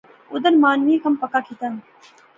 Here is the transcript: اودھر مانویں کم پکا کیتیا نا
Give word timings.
اودھر 0.31 0.53
مانویں 0.61 1.01
کم 1.03 1.13
پکا 1.21 1.39
کیتیا 1.45 1.67
نا 1.73 1.79